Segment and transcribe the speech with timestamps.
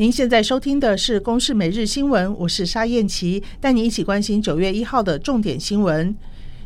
[0.00, 6.14] 您现在收听的是《公视每日新闻》，我是沙燕琪，带您一起关心九月一号的重点新闻。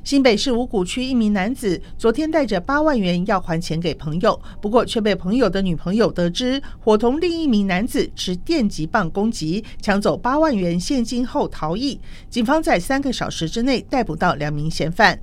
[0.05, 11.99] 新北市五股区一名男子昨天带着八万元要还钱给朋友，不过却被朋友的女朋友得知，伙同另一名男子持电击棒攻击，抢走八万元现金后逃逸。
[12.29, 15.19] 警方在三个小时之内逮捕到两名嫌犯。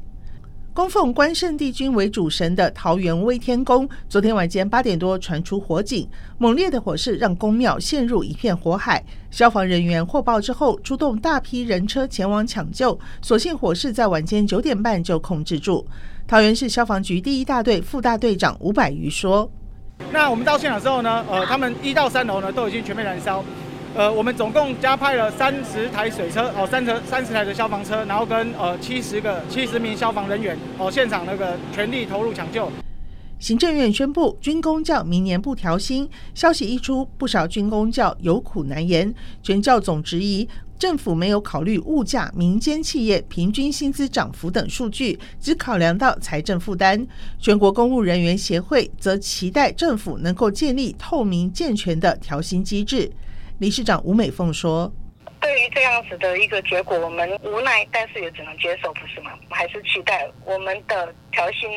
[0.80, 6.08] 供奉关圣帝君为主神的桃园威天宫，昨天晚间八点多传出火警，
[6.38, 9.04] 猛烈的火势让宫庙陷入一片火海。
[9.30, 15.86] 消防人员获报之后，出动大批人车前往抢救，所幸火势在晚间九点半就控制住。
[16.26, 19.52] 桃园市消防局第一大队副大队长吴百余说
[20.14, 23.44] ：“那我们到现场之后呢，呃，他们一到三楼呢都已经全面燃烧。”
[23.96, 32.72] 呃，我们总共加派了三十台水车，哦，三车三十台的消防车，然后跟呃七十个七十名消防人员，哦，现场那个全力投入抢救。
[33.40, 39.14] 行政院宣布军公教明年不调薪，消息一出，不少军公教有苦难言。
[39.42, 47.08] 全教总质疑政府没有考虑物价、民间企业平均薪资涨幅等数据，只考量到财政负担。
[47.40, 53.10] 全国公务人员协会则期待政府能够建立透明健全的调薪机制。
[53.60, 54.90] 理事长吴美凤说
[55.42, 59.32] ：“对于这样子的一个结果，我们无奈，但是也只能接受，不是吗？
[59.50, 61.70] 还是期待我们的调薪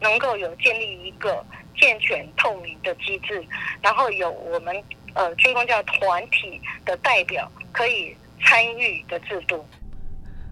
[0.00, 1.44] 能够有建立一个
[1.78, 3.44] 健全透明的机制，
[3.82, 9.62] 然后有我们呃军工教团体的代表可以参与的制度。”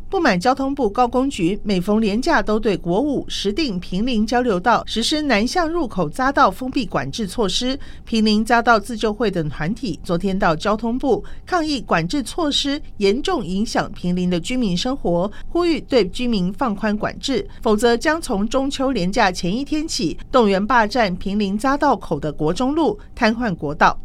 [0.08, 23.98] 不满交通部高工局每逢连假都对国五石碇平林交流道实施南向入口匝道封闭管制措施，平林匝道自救会等团体昨天到交通部抗议管制措施严重影响平林的居民生活，呼吁对居民放宽管制，否则将从中秋连假前一天起动员霸占平林匝道口的国中路，瘫痪国道。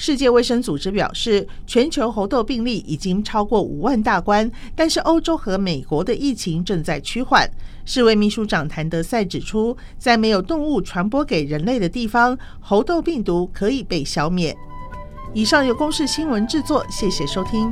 [0.00, 7.50] 世界卫生组织表示，全球猴痘病例已经超过五万大关，但是欧洲和美国的疫情正在趋缓。
[7.84, 14.56] 世卫秘书长谭德赛指出，在没有动物传播给人类的地方，猴痘病毒可以被消灭。
[15.34, 17.68] 以上由公视新闻制作，谢谢收听。